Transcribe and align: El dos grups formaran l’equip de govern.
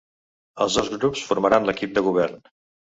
El 0.65 0.71
dos 0.77 0.89
grups 0.95 1.23
formaran 1.29 1.71
l’equip 1.71 1.97
de 2.01 2.07
govern. 2.11 2.47